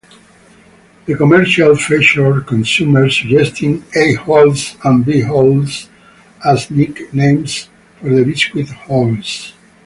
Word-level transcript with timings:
The 1.05 1.15
commercial 1.15 1.75
featured 1.75 2.47
consumers 2.47 3.19
suggesting 3.19 3.83
"A-holes" 3.95 4.75
and 4.83 5.05
"B-holes" 5.05 5.89
as 6.43 6.71
nicknames 6.71 7.69
for 7.99 8.09
the 8.09 8.23
biscuit 8.23 8.69
holes. 8.69 9.53